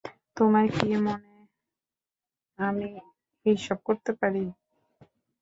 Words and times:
তোমার 0.37 0.65
কি 0.75 0.89
মনে 1.05 1.33
আমি 2.59 2.89
এসব 3.45 3.77
করতে 3.87 4.11
পারি? 4.19 4.43